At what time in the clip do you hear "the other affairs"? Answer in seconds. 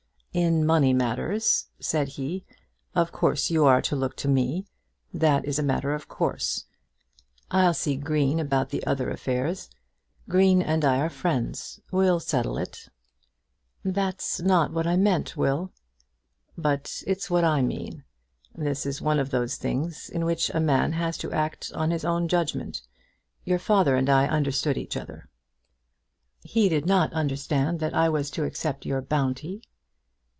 8.69-9.69